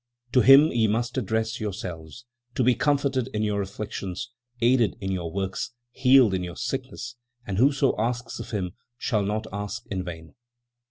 [0.31, 5.31] "To Him ye must address yourselves, to be comforted in your afflictions, aided in your
[5.31, 10.33] works, healed in your sickness and whoso asks of Him, shall not ask in vain.